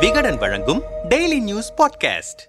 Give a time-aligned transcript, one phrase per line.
[0.00, 2.46] விகடன் வழங்கும் daily news podcast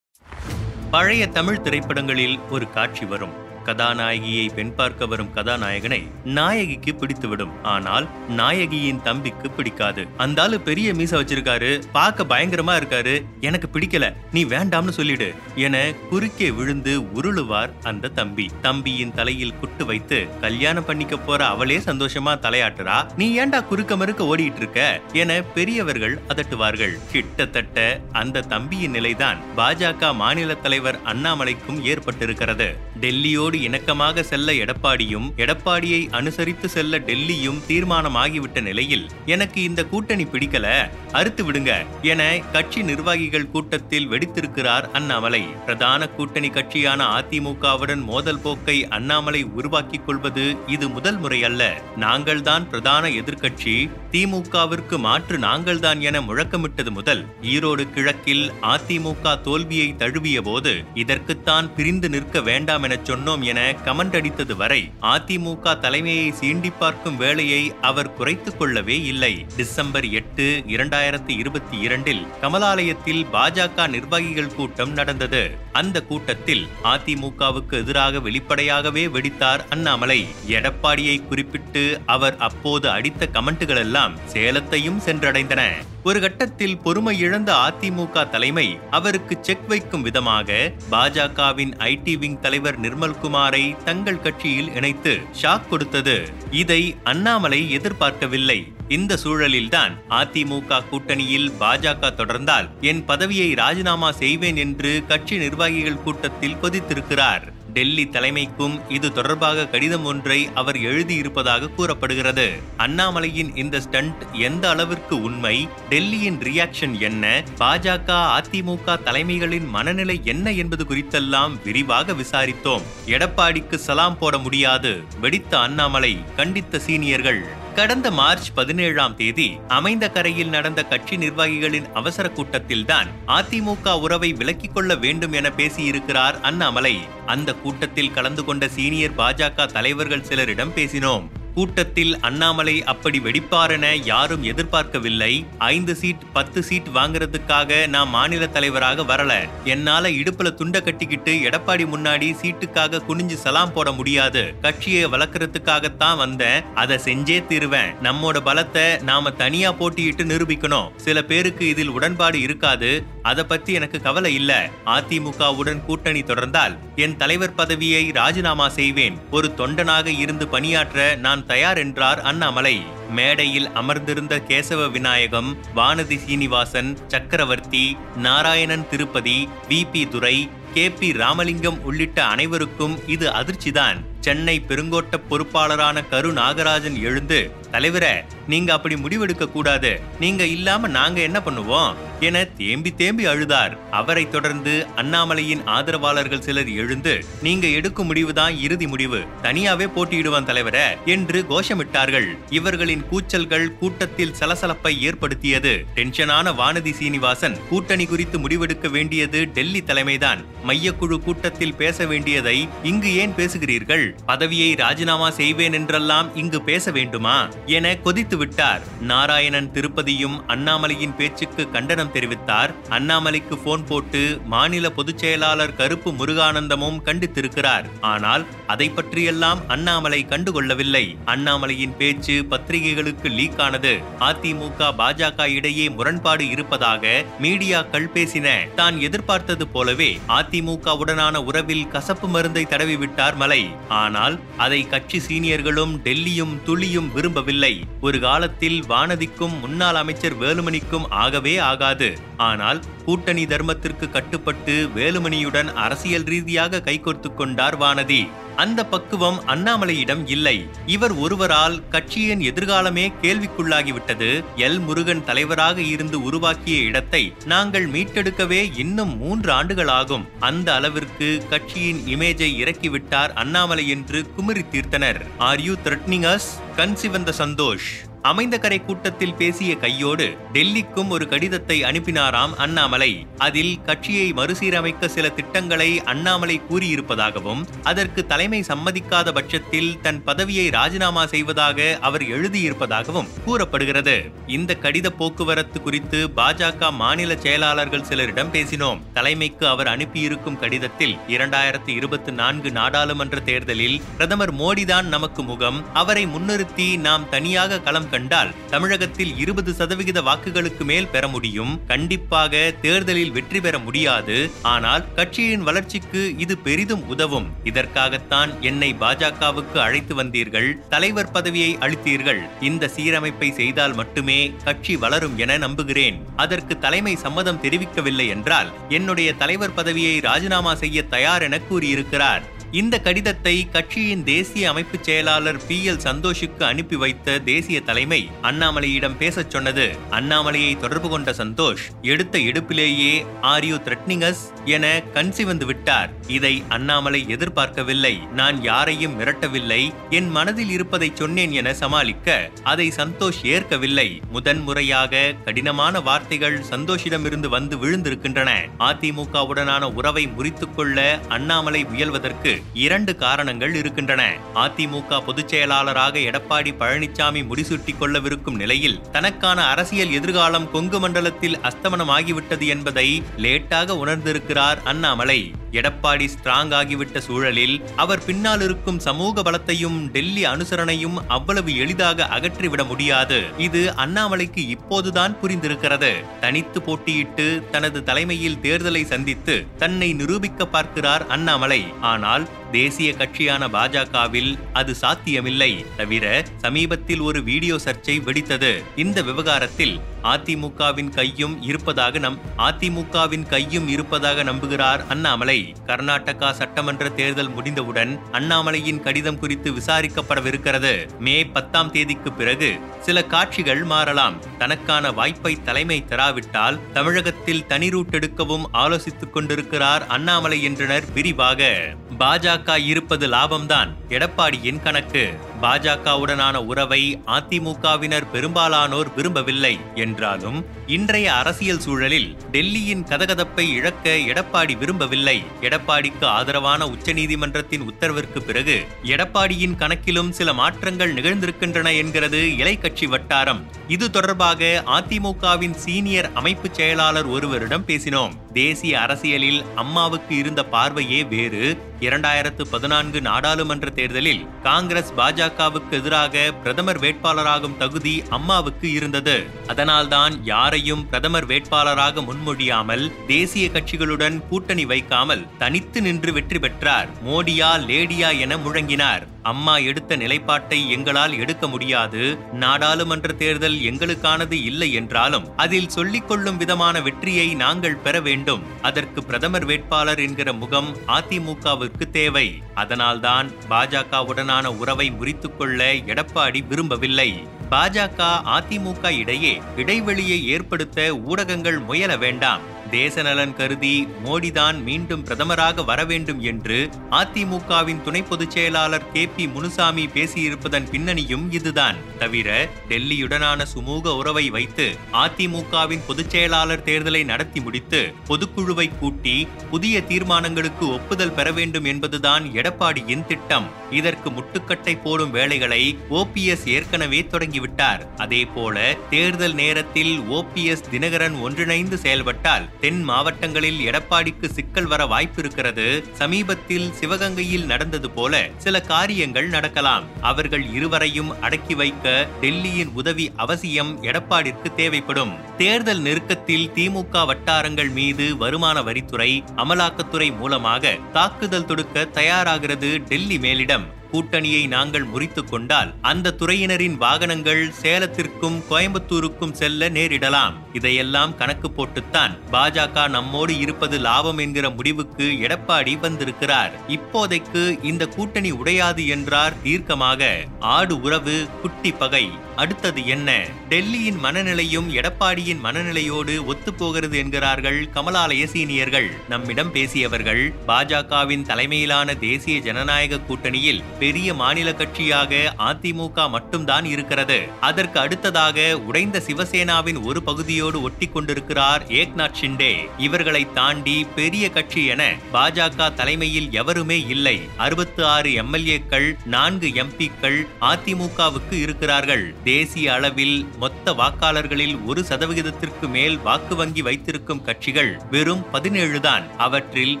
[0.90, 3.47] பழைய தமிழ் திரைப்படங்களில் ஒரு காட்சி வரும்.
[3.68, 7.50] கதாநாயகியை பெண் பார்க்க வரும் கதாநாயகனை நாயகிக்கு பிடித்துவிடும்.
[7.62, 10.06] ஆனால் நாயகியின் தம்பிக்கு பிடிக்காது.
[10.16, 11.82] அந்த ஆளு பெரிய மீச வச்சிருக்காரு.
[11.92, 13.24] பார்க்க பயங்கரமா இருக்காரு.
[13.40, 14.12] எனக்கு பிடிக்கல.
[14.32, 18.48] நீ வேண்டாம்னு சொல்லிடு என குறுக்கே விழுந்து உருளுவார் அந்த தம்பி.
[18.62, 23.06] தம்பியின் தலையில் குட்டு வைத்து கல்யாணம் பண்ணிக்க போற அவளே சந்தோஷமா தலையாட்டுறா?
[23.16, 26.98] நீ ஏன்டா குறுக்க மறுக்க ஓடிட்டு இருக்க என பெரியவர்கள் அதட்டுவார்கள்.
[27.12, 32.74] கிட்டத்தட்ட அந்த தம்பியின் நிலைதான் பாஜக மாநில தலைவர் அண்ணாமலைக்கும் ஏற்பட்டிருக்கிறது.
[33.00, 40.90] டெல்லியோடு இணக்கமாக செல்ல எடப்பாடியும் எடப்பாடியை அனுசரித்து செல்ல டெல்லியும் தீர்மானமாகிவிட்ட நிலையில் எனக்கு இந்த கூட்டணி பிடிக்கல.
[41.12, 45.42] அறுத்து விடுங்க என கட்சி நிர்வாகிகள் கூட்டத்தில் வெடித்திருக்கிறார் அண்ணாமலை.
[45.42, 53.90] பிரதான கூட்டணி கட்சியான அதிமுகவுடன் மோதல் போக்கை அண்ணாமலை உருவாக்கிக் கொள்வது இது முதல் முறையல்ல நாங்கள்தான் பிரதான எதிர்க்கட்சி.
[54.12, 62.40] திமுகவிற்கு மாற்று நாங்கள்தான் என முழக்கமிட்டது முதல் ஈரோடு கிழக்கில் அதிமுக தோல்வியை தழுவிய போது இதற்குத்தான் பிரிந்து நிற்க
[62.40, 69.02] வேண்டாம் என சொன்னோம் என கமெண்ட் அடித்தது வரை அதிமுக தலைமையை சீண்டி பார்க்கும் வேலையை அவர் குறைத்துக் கொள்ளவே
[69.02, 69.46] இல்லை.
[69.56, 75.50] டிசம்பர் எட்டு இரண்டாயிரத்தி இருபத்தி இரண்டில் கமலாலயத்தில் பாஜக நிர்வாகிகள் கூட்டம் நடந்தது.
[75.72, 80.26] அந்த கூட்டத்தில் அதிமுகவுக்கு எதிராக வெளிப்படையாகவே வெடித்தார் அண்ணாமலை.
[80.48, 85.62] எடப்பாடியை குறிப்பிட்டு அவர் அப்போது அடித்த கமெண்ட்டுகள் எல்லாம் சேலத்தையும் சென்றடைந்தன.
[86.08, 93.82] ஒரு கட்டத்தில் பொறுமை இழந்த அதிமுக தலைமை அவருக்கு செக் வைக்கும் விதமாக பாஜகவின் ஐடி விங் தலைவர் நிர்மல்குமாரை
[93.84, 96.16] தங்கள் கட்சியில் இணைத்து ஷாக் கொடுத்தது.
[96.50, 98.72] இதை அண்ணாமலை எதிர்பார்க்கவில்லை.
[98.88, 107.57] இந்த சூழலில்தான் அதிமுக கூட்டணியில் பாஜக தொடர்ந்தால் என் பதவியை ராஜினாமா செய்வேன் என்று கட்சி நிர்வாகிகள் கூட்டத்தில் கொதித்திருக்கிறார்.
[107.78, 112.50] டெல்லி தலைமைக்கும் இது தொடர்பாக கடிதம் ஒன்றை அவர் எழுதியிருப்பதாக கூறப்படுகிறது.
[112.78, 115.68] அண்ணாமலையின் இந்த ஸ்டண்ட் எந்த அளவிற்கு உண்மை?
[115.90, 117.44] டெல்லியின் ரியாக்ஷன் என்ன?
[117.58, 122.82] பாஜக அதிமுக தலைமைகளின் மனநிலை என்ன என்பது குறித்தெல்லாம் விரிவாக விசாரித்தோம்.
[123.06, 125.02] எடப்பாடிக்கு சலாம் போட முடியாது.
[125.20, 127.42] வெடித்த அண்ணாமலை கண்டித்த சீனியர்கள்.
[127.78, 134.94] கடந்த மார்ச் பதினேழாம் தேதி அமைந்த கரையில் நடந்த கட்சி நிர்வாகிகளின் அவசர கூட்டத்தில்தான் அதிமுக உறவை விலக்கிக் கொள்ள
[134.94, 136.98] வேண்டும் என பேசியிருக்கிறார் அண்ணாமலை.
[137.26, 141.37] அந்த கூட்டத்தில் கலந்து கொண்ட சீனியர் பாஜக தலைவர்கள் சிலரிடம் பேசினோம்.
[141.58, 145.46] கூட்டத்தில் அண்ணாமலை அப்படி வெடிப்பாரென யாரும் எதிர்பார்க்கவில்லை.
[145.58, 149.48] ஐந்து சீட் பத்து சீட் வாங்குறதுக்காக நான் மாநில தலைவராக வரல.
[149.64, 154.54] என்னால இடுப்புல துண்ட கட்டிக்கிட்டு எடப்பாடி முன்னாடி சீட்டுக்காக குனிஞ்சு சலாம் போட முடியாது.
[154.62, 156.62] கட்சியை வளர்க்கறதுக்காகத்தான் வந்தேன்.
[156.74, 157.94] அதை செஞ்சே தீருவேன்.
[158.02, 160.90] நம்மோட பலத்தை நாம தனியா போட்டியிட்டு நிரூபிக்கணும்.
[160.96, 163.04] சில பேருக்கு இதில் உடன்பாடு இருக்காது.
[163.22, 164.70] அதை பத்தி எனக்கு கவலை இல்ல.
[164.86, 169.18] அதிமுகவுடன் கூட்டணி தொடர்ந்தால் என் தலைவர் பதவியை ராஜினாமா செய்வேன்.
[169.30, 172.82] ஒரு தொண்டனாக இருந்து பணியாற்ற நான் தயார் என்றார் அண்ணாமலை.
[173.10, 180.90] மேடையில் அமர்ந்திருந்த Kesava Vinayagam Vanathi Srinivasan Chakravarthy Narayanan Tirupati V P Durai K.
[180.90, 181.12] P.
[181.12, 183.96] Ramalingam உள்ளிட்ட அனைவருக்கும் இது அதிர்ச்சிதான்.
[184.20, 190.00] சென்னை பெருங்கோட்ட பொறுப்பாளரான கரு நாகராஜன் எழுந்து தலைவர நீங்க அப்படி முடிவெடுக்க கூடாது.
[190.20, 191.94] நீங்க இல்லாம நாங்க என்ன பண்ணுவோம்?
[192.20, 193.76] என தேம்பி தேம்பி அழுதார்.
[193.90, 199.24] அவரை தொடர்ந்து அண்ணாமலையின் ஆதரவாளர்கள் சிலர் எழுந்து நீங்க எடுக்கும் முடிவுதான் இறுதி முடிவு.
[199.42, 202.26] தனியாவே போட்டியிடுவான் தலைவர என்று கோஷமிட்டார்கள்.
[202.50, 205.84] இவர்களின் கூச்சல்கள் கூட்டத்தில் சலசலப்பை ஏற்படுத்தியது.
[205.94, 210.44] டென்ஷனான வானதி சீனிவாசன் கூட்டணி குறித்து முடிவெடுக்க வேண்டியது டெல்லி தலைமைதான்.
[210.66, 214.14] மையக்குழு கூட்டத்தில் பேச வேண்டியதை இங்கு ஏன் பேசுகிறீர்கள்?
[214.26, 217.48] பதவியை ராஜினாமா செய்வேன் என்றெல்லாம் இங்கு பேச வேண்டுமா?
[217.66, 218.82] என கொதித்து விட்டார்.
[219.10, 222.72] நாராயணன் திருப்பதியும் அண்ணாமலையின் பேச்சுக்கு கண்டனம் தெரிவித்தார்.
[222.98, 224.22] அண்ணாமலைக்கு போன் போட்டு
[224.54, 227.86] மாநில பொதுச் செயலாளர் கருப்பு முருகானந்தமும் கண்டித்திருக்கிறார்.
[228.12, 231.04] ஆனால் அதை பற்றியெல்லாம் அண்ணாமலை கண்டுகொள்ளவில்லை.
[231.34, 233.94] அண்ணாமலையின் பேச்சு பத்திரிகைகளுக்கு லீக் ஆனது
[234.28, 238.46] அதிமுக பாஜக இடையே முரண்பாடு இருப்பதாக மீடியாக்கள் பேசின.
[238.74, 243.62] தான் எதிர்பார்த்தது போலவே அதிமுகவுடனான உறவில் கசப்பு மருந்தை தடவிவிட்டார் மலை.
[244.02, 247.74] ஆனால் அதை கட்சி சீனியர்களும் டெல்லியும் துளியும் விரும்பவில்லை.
[248.00, 252.10] ஒரு காலத்தில் வானதிக்கும் முன்னாள் அமைச்சர் வேலுமணிக்கும் ஆகவே ஆகாது.
[252.48, 258.20] ஆனால் கூட்டணி தர்மத்திற்கு கட்டுப்பட்டு வேலுமணியுடன் அரசியல் ரீதியாக கைகோர்த்து கொண்டார் வானதி.
[258.56, 260.54] அந்த பக்குவம் அண்ணாமலையிடம் இல்லை.
[260.86, 264.30] இவர் ஒருவரால் கட்சியின் எதிர்காலமே கேள்விக்குள்ளாகிவிட்டது.
[264.66, 264.80] எல்.
[264.86, 267.22] முருகன் தலைவராக இருந்து உருவாக்கிய இடத்தை
[267.52, 275.22] நாங்கள் மீட்டெடுக்கவே இன்னும் மூன்று ஆண்டுகள் ஆகும் அந்த அளவிற்கு கட்சியின் இமேஜை இறக்கிவிட்டார் அண்ணாமலை என்று குமரி தீர்த்தனர்.
[275.50, 277.88] ஆர் யூ த்ரெட்னிங் அஸ் கண் சிவந்த சந்தோஷ்.
[278.22, 283.26] அமைந்தகரை கூட்டத்தில் பேசிய கையோடு டெல்லிக்கும் ஒரு கடிதத்தை அனுப்பினாராம் அண்ணாமலை.
[283.38, 291.98] அதில் கட்சியை மறுசீரமைக்க சில திட்டங்களை அண்ணாமலை கூறியிருப்பதாகவும் அதற்கு தலைமை சம்மதிக்காத பட்சத்தில் தன் பதவியை ராஜினாமா செய்வதாக
[292.00, 294.30] அவர் எழுதியிருப்பதாகவும் கூறப்படுகிறது.
[294.46, 299.00] இந்த கடித போக்குவரத்து குறித்து பாஜக மாநில செயலாளர்கள் சிலரிடம் பேசினோம்.
[299.12, 305.94] தலைமைக்கு அவர் அனுப்பியிருக்கும் கடிதத்தில் இரண்டாயிரத்தி இருபத்தி நான்கு நாடாளுமன்ற தேர்தலில் பிரதமர் மோடிதான் நமக்கு முகம்.
[305.94, 311.86] அவரை முன்னிறுத்தி நாம் தனியாக களம் கண்டால் தமிழகத்தில் இருபது சதவிகித வாக்குகளுக்கு மேல் பெற முடியும்.
[311.86, 314.50] கண்டிப்பாக தேர்தலில் வெற்றி பெற முடியாது.
[314.62, 317.48] ஆனால் கட்சியின் வளர்ச்சிக்கு இது பெரிதும் உதவும்.
[317.64, 320.68] இதற்காகத்தான் என்னை பாஜகவுக்கு அழைத்து வந்தீர்கள்.
[320.88, 322.42] தலைவர் பதவியை அளித்தீர்கள்.
[322.60, 326.18] இந்த சீரமைப்பை செய்தால் மட்டுமே கட்சி வளரும் என நம்புகிறேன்.
[326.36, 332.44] அதற்கு தலைமை சம்மதம் தெரிவிக்கவில்லை என்றால் என்னுடைய தலைவர் பதவியை ராஜினாமா செய்ய தயார் என கூறியிருக்கிறார்.
[332.72, 339.50] இந்த கடிதத்தை கட்சியின் தேசிய அமைப்பு செயலாளர் பி எல் சந்தோஷுக்கு அனுப்பி வைத்த தேசிய தலைமை அண்ணாமலையிடம் பேசச்
[339.50, 339.96] சொன்னது.
[340.10, 346.10] அண்ணாமலையை தொடர்பு கொண்ட சந்தோஷ் எடுத்த எடுப்பிலேயே ஆர் யூ த்ரெட்னிங்கஸ் என கண் சிவந்து விட்டார்.
[346.26, 348.18] இதை அண்ணாமலை எதிர்பார்க்கவில்லை.
[348.32, 349.94] நான் யாரையும் மிரட்டவில்லை.
[350.10, 354.20] என் மனதில் இருப்பதை சொன்னேன் என சமாளிக்க அதை சந்தோஷ் ஏற்கவில்லை.
[354.30, 358.50] முதன்முறையாக கடினமான வார்த்தைகள் சந்தோஷிடமிருந்து வந்து விழுந்திருக்கின்றன.
[358.78, 364.36] அதிமுகவுடனான உறவை முறித்துக் கொள்ள அண்ணாமலை முயல்வதற்கு இரண்டு காரணங்கள் இருக்கின்றன.
[364.54, 373.22] அதிமுக பொதுச் செயலாளராக எடப்பாடி பழனிசாமி முடிசூட்டிக் கொள்ளவிருக்கும் நிலையில் தனக்கான அரசியல் எதிர்காலம் கொங்கு மண்டலத்தில் அஸ்தமனமாகிவிட்டது என்பதை
[373.36, 375.52] லேட்டாக உணர்ந்திருக்கிறார் அண்ணாமலை.
[375.72, 383.40] எடப்பாடி ஸ்ட்ராங் ஆகிவிட்ட சூழலில் அவர் பின்னால் இருக்கும் சமூக பலத்தையும் டெல்லி அனுசரணையும் அவ்வளவு எளிதாக அகற்றிவிட முடியாது.
[383.56, 386.12] இது அண்ணாமலைக்கு இப்போதுதான் புரிந்திருக்கிறது.
[386.40, 391.84] தனித்து போட்டியிட்டு தனது தலைமையில் தேர்தலை சந்தித்து தன்னை நிரூபிக்க பார்க்கிறார் அண்ணாமலை.
[392.00, 395.84] ஆனால் தேசிய கட்சியான பாஜகவில் அது சாத்தியமில்லை.
[395.96, 398.82] தவிர சமீபத்தில் ஒரு வீடியோ சர்ச்சை வெடித்தது.
[398.96, 405.74] இந்த விவகாரத்தில் அதிமுகவின் கையும் இருப்பதாக நம் அதிமுகவின் கையும் இருப்பதாக நம்புகிறார் அண்ணாமலை.
[405.86, 411.18] கர்நாடகா சட்டமன்ற தேர்தல் முடிந்தவுடன் அண்ணாமலையின் கடிதம் குறித்து விசாரிக்கப்படவிருக்கிறது.
[411.18, 414.56] மே பத்தாம் தேதிக்கு பிறகு சில காட்சிகள் மாறலாம்.
[414.58, 421.94] தனக்கான வாய்ப்பை தலைமை தராவிட்டால் தமிழகத்தில் தனி ரூட் எடுக்கவும் ஆலோசித்துக் கொண்டிருக்கிறார் அண்ணாமலை என்றனர் விரிவாக.
[422.18, 425.47] பாஜக இருப்பது லாபம்தான் எடப்பாடியின் கணக்கு.
[425.62, 435.44] பாஜகவுடனான உறவை அதிமுகவினர் பெரும்பாலானோர் விரும்பவில்லை என்றாலும் இன்றைய அரசியல் சூழலில் டெல்லியின் கதகதப்பை இழக்க எடப்பாடி விரும்பவில்லை.
[435.60, 443.66] எடப்பாடிக்கு ஆதரவான உச்சநீதிமன்றத்தின் உத்தரவிற்கு பிறகு எடப்பாடியின் கணக்கிலும் சில மாற்றங்கள் நிகழ்ந்திருக்கின்றன என்கிறது இலை கட்சி வட்டாரம்.
[443.88, 448.30] இது தொடர்பாக அதிமுகவின் சீனியர் அமைப்பு செயலாளர் ஒருவரிடம் பேசினோம்.
[448.52, 451.76] தேசிய அரசியலில் அம்மாவுக்கு இருந்த பார்வையே வேறு.
[452.00, 459.46] இரண்டாயிரத்து பதினான்கு நாடாளுமன்ற தேர்தலில் காங்கிரஸ் பாஜக பாஜகவுக்கு எதிராக பிரதமர் வேட்பாளராகும் தகுதி அம்மாவுக்கு இருந்தது.
[459.66, 467.08] அதனால்தான் யாரையும் பிரதமர் வேட்பாளராக முன்மொழியாமல் தேசிய கட்சிகளுடன் கூட்டணி வைக்காமல் தனித்து நின்று வெற்றி பெற்றார்.
[467.26, 469.26] மோடியா லேடியா என முழங்கினார்.
[469.42, 472.38] அம்மா எடுத்த நிலைப்பாட்டை எங்களால் எடுக்க முடியாது.
[472.52, 478.62] நாடாளுமன்ற தேர்தல் எங்களுக்கானது இல்லை என்றாலும் அதில் சொல்லிக் கொள்ளும் விதமான வெற்றியை நாங்கள் பெற வேண்டும்.
[478.82, 482.62] அதற்கு பிரதமர் வேட்பாளர் என்கிற முகம் அதிமுகவிற்கு தேவை.
[482.74, 487.46] அதனால்தான் பாஜகவுடனான உறவை முறித்துக் கொள்ள எடப்பாடி விரும்பவில்லை.
[487.70, 492.76] பாஜக அதிமுக இடையே இடைவெளியை ஏற்படுத்த ஊடகங்கள் முயல வேண்டாம்.
[492.90, 500.06] தேசநலன் கருதி மோடிதான் மீண்டும் பிரதமராக வர வேண்டும் என்று அதிமுகவின் துணை பொதுச் செயலாளர் கே பி முனுசாமி
[500.06, 501.96] பேசியிருப்பதன் பின்னணியும் இதுதான்.
[502.18, 510.92] தவிர டெல்லியுடனான சுமூக உறவை வைத்து அதிமுகவின் பொதுச் செயலாளர் தேர்தலை நடத்தி முடித்து பொதுக்குழுவை கூட்டி புதிய தீர்மானங்களுக்கு
[510.92, 513.68] ஒப்புதல் பெற வேண்டும் என்பதுதான் எடப்பாடியின் திட்டம்.
[513.90, 518.14] இதற்கு முட்டுக்கட்டை போடும் வேலைகளை ஓபிஎஸ் ஏற்கனவே தொடங்கிவிட்டார்.
[518.16, 526.04] அதேபோல தேர்தல் நேரத்தில் ஓபிஎஸ் தினகரன் ஒன்றிணைந்து செயல்பட்டால் தென் மாவட்டங்களில் எடப்பாடிக்கு சிக்கல் வர வாய்ப்பிருக்கிறது.
[526.12, 530.04] சமீபத்தில் சிவகங்கையில் நடந்தது போல சில காரியங்கள் நடக்கலாம்.
[530.20, 535.34] அவர்கள் இருவரையும் அடக்கி வைக்க டெல்லியின் உதவி அவசியம் எடப்பாடிற்கு தேவைப்படும்.
[535.56, 543.96] தேர்தல் நெருக்கத்தில் திமுக வட்டாரங்கள் மீது வருமான வரித்துறை அமலாக்கத்துறை மூலமாக தாக்குதல் தொடுக்க தயாராகிறது டெல்லி மேலிடம்.
[544.12, 550.52] கூட்டணியை நாங்கள் முறித்து கொண்டால் அந்த துறையினரின் வாகனங்கள் சேலத்திற்கும் கோயம்புத்தூருக்கும் செல்ல நேரிடலாம்.
[550.72, 556.72] இதையெல்லாம் கணக்கு போட்டுத்தான் பாஜக நம்மோடு இருப்பது லாபம் என்கிற முடிவுக்கு எடப்பாடி வந்திருக்கிறார்.
[556.88, 560.26] இப்போதைக்கு இந்த கூட்டணி உடையாது என்றார் தீர்க்கமாக.
[560.60, 562.30] ஆடு உறவு குட்டி பகை.
[562.56, 563.46] அடுத்தது என்ன?
[563.68, 569.10] டெல்லியின் மனநிலையும் எடப்பாடியின் மனநிலையோடு ஒத்துப்போகிறது என்கிறார்கள் கமலாலய சீனியர்கள்.
[569.28, 577.40] நம்மிடம் பேசியவர்கள் பாஜகவின் தலைமையிலான தேசிய ஜனநாயக கூட்டணியில் பெரிய மாநில கட்சியாக அதிமுக மட்டும்தான் இருக்கிறது.
[577.60, 582.88] அதற்கு அடுத்ததாக உடைந்த சிவசேனாவின் ஒரு பகுதியோடு ஒட்டி கொண்டிருக்கிறார் ஏக்நாத் ஷிண்டே.
[582.98, 587.40] இவர்களை தாண்டி பெரிய கட்சி என பாஜக தலைமையில் எவருமே இல்லை.
[587.56, 592.34] அறுபத்தி ஆறு எம்எல்ஏக்கள் நான்கு எம்பிக்கள் அதிமுகவுக்கு இருக்கிறார்கள்.
[592.44, 599.36] தேசிய அளவில் மொத்த வாக்காளர்களில் ஒரு சதவிகிதத்திற்கு மேல் வாக்கு வங்கி வைத்திருக்கும் கட்சிகள் வெறும் பதினேழு தான்.
[599.36, 600.00] அவற்றில்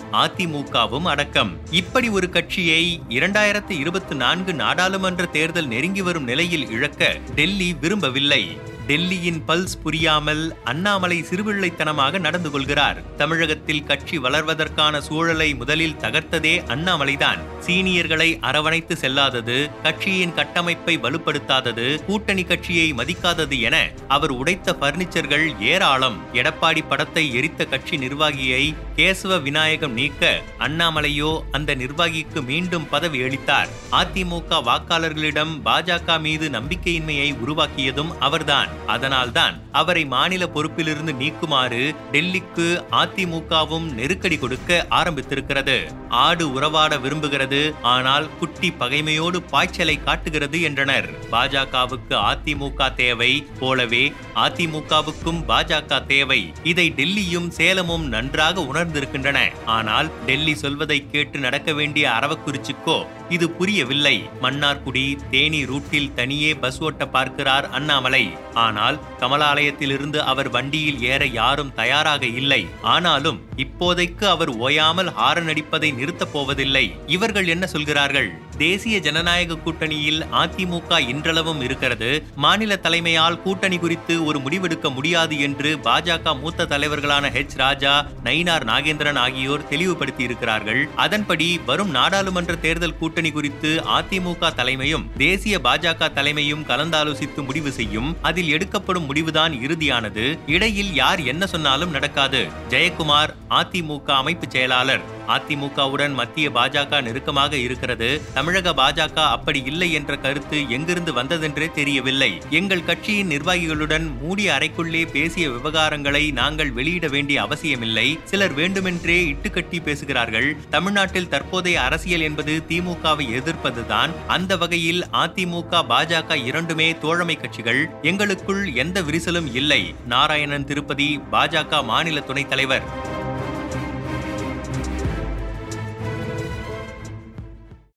[0.12, 1.56] அதிமுகவும் அடக்கம்.
[1.70, 8.42] இப்படி ஒரு கட்சியை இரண்டாயிரத்தி இருபத்தி நான்கு நாடாளுமன்ற தேர்தல் நெருங்கி வரும் நிலையில் இழக்க டெல்லி விரும்பவில்லை.
[8.88, 13.16] டெல்லியின் பல்ஸ் புரியாமல் அண்ணாமலை சிறுபிள்ளைத்தனமாக நடந்து கொள்கிறார்.
[13.16, 17.40] தமிழகத்தில் கட்சி வளர்வதற்கான சூழலை முதலில் தகர்த்ததே அண்ணாமலைதான்.
[17.66, 26.18] சீனியர்களை அரவணைத்து செல்லாதது கட்சியின் கட்டமைப்பை வலுப்படுத்தாதது கூட்டணி கட்சியை மதிக்காதது என அவர் உடைத்த பர்னிச்சர்கள் ஏராளம்.
[26.32, 33.68] எடப்பாடி படத்தை எரித்த கட்சி நிர்வாகியை கேசவ விநாயகம் நீக்க அண்ணாமலையோ அந்த நிர்வாகிக்கு மீண்டும் பதவி அளித்தார்.
[33.90, 38.77] அதிமுக வாக்காளர்களிடம் பாஜக மீது நம்பிக்கையின்மையை உருவாக்கியதும் அவர்தான்.
[38.86, 45.92] அதனால்தான் அவரை மாநில பொறுப்பிலிருந்து நீக்குமாறு டெல்லிக்கு அதிமுகவும் நெருக்கடி கொடுக்க ஆரம்பித்திருக்கிறது.
[46.08, 47.74] ஆடு உறவாட விரும்புகிறது.
[47.82, 51.10] ஆனால் குட்டி பகைமையோடு பாய்ச்சலை காட்டுகிறது என்றனர்.
[51.32, 56.52] பாஜகவுக்கு அதிமுக தேவை போலவே அதிமுகவுக்கும் பாஜக தேவை.
[56.62, 59.52] இதை டெல்லியும் சேலமும் நன்றாக உணர்ந்திருக்கின்றன.
[59.64, 64.28] ஆனால் டெல்லி சொல்வதை கேட்டு நடக்க வேண்டிய அரவக்குறிச்சிக்கோ இது புரியவில்லை.
[64.42, 68.30] மன்னார்குடி தேனி ரூட்டில் தனியே பஸ் ஓட்ட பார்க்கிறார் அண்ணாமலை.
[68.54, 72.66] ஆனால் கமலாலயத்திலிருந்து அவர் வண்டியில் ஏற யாரும் தயாராக இல்லை.
[72.82, 76.94] ஆனாலும் இப்போதைக்கு அவர் ஓயாமல் ஹாரன் அடிப்பதை நிறுத்தப் போவதில்லை.
[77.06, 78.30] இவர்கள் என்ன சொல்கிறார்கள்?
[78.58, 82.22] தேசிய ஜனநாயக கூட்டணியில் அதிமுக இன்றளவும் இருக்கிறது.
[82.36, 89.18] மாநில தலைமையால் கூட்டணி குறித்து ஒரு முடிவெடுக்க முடியாது என்று பாஜக மூத்த தலைவர்களான ஹெச் ராஜா நயினார் நாகேந்திரன்
[89.18, 97.44] ஆகியோர் தெளிவுபடுத்தி இருக்கிறார்கள் அதன்படி வரும் நாடாளுமன்ற தேர்தல் கூட்டணி குறித்து அதிமுக தலைமையும் தேசிய பாஜக தலைமையும் கலந்தாலோசித்து
[97.44, 98.16] முடிவு செய்யும்.
[98.22, 100.38] அதில் எடுக்கப்படும் முடிவுதான் இறுதியானது.
[100.46, 102.46] இடையில் யார் என்ன சொன்னாலும் நடக்காது.
[102.68, 105.16] ஜெயக்குமார் அதிமுக அமைப்பு செயலாளர்.
[105.28, 108.20] அதிமுகவுடன் மத்திய பாஜக நெருக்கமாக இருக்கிறது.
[108.34, 112.42] தமிழக பாஜக அப்படி இல்லை என்ற கருத்து எங்கிருந்து வந்ததென்றே தெரியவில்லை.
[112.50, 118.18] எங்கள் கட்சியின் நிர்வாகிகளுடன் மூடிய அறைக்குள்ளே பேசிய விவகாரங்களை நாங்கள் வெளியிட வேண்டிய அவசியமில்லை.
[118.24, 120.56] சிலர் வேண்டுமென்றே இட்டுக்கட்டி பேசுகிறார்கள்.
[120.70, 124.10] தமிழ்நாட்டில் தற்போதைய அரசியல் என்பது திமுகவை எதிர்ப்பதுதான்.
[124.26, 127.88] அந்த வகையில் அதிமுக பாஜக இரண்டுமே தோழமை கட்சிகள்.
[128.02, 129.94] எங்களுக்குள் எந்த விரிசலும் இல்லை.
[130.06, 133.16] நாராயணன் திருப்பதி பாஜக மாநில துணைத் தலைவர்.